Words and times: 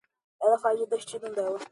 Ela 0.41 0.57
faz 0.57 0.81
o 0.81 0.87
destino 0.87 1.29
dela 1.31 1.59